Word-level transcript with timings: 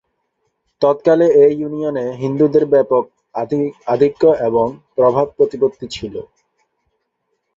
তৎকালে 0.81 1.27
এ 1.35 1.55
ইউনিয়নে 1.55 2.05
হিন্দুদের 2.21 2.65
ব্যাপক 2.73 3.03
আধিক্য 3.87 4.21
ও 4.55 4.63
প্রভাব-প্রতিপত্তি 4.97 5.85
ছিল। 5.95 6.15